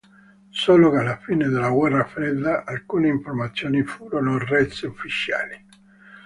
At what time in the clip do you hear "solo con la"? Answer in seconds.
0.49-1.17